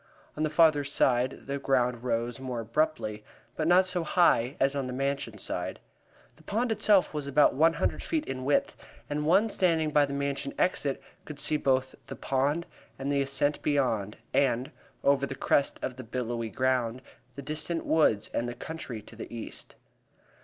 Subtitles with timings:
[0.35, 3.23] On the farther side the ground rose more abruptly,
[3.55, 5.79] but not so high as on the Mansion side.
[6.37, 8.75] The pond itself was about one hundred feet in width;
[9.11, 12.65] and one standing by the Mansion exit could see both the pond
[12.97, 14.71] and the ascent beyond, and,
[15.03, 17.03] over the crest of the billowy ground,
[17.35, 19.75] the distant woods and the country to the east.